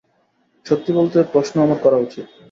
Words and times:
সত্যি 0.65 0.91
বলতে, 0.93 1.17
প্রশ্ন 1.33 1.55
আমার 1.61 1.79
করা 1.81 1.97
উচিত। 1.97 2.25